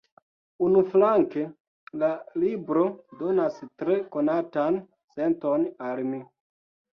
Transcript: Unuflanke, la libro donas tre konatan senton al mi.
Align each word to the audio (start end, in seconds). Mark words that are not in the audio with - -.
Unuflanke, 0.67 1.43
la 2.03 2.09
libro 2.43 2.85
donas 3.19 3.61
tre 3.83 3.99
konatan 4.17 4.81
senton 5.19 5.69
al 5.91 6.03
mi. 6.11 6.25